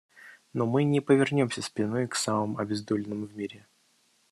Но 0.53 0.65
мы 0.65 0.83
не 0.83 0.99
повернемся 0.99 1.61
спиной 1.61 2.07
к 2.07 2.15
самым 2.15 2.57
обездоленным 2.57 3.27
в 3.27 3.37
мире. 3.37 3.67